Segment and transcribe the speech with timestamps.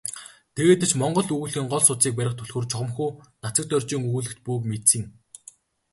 [0.55, 3.09] Тэгээд ч монгол өгүүллэгийн гол судсыг барих түлхүүр чухамхүү
[3.43, 5.03] Нацагдоржийн өгүүллэгт буйг мэдсэн.